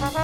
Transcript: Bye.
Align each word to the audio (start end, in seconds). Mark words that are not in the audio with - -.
Bye. 0.00 0.23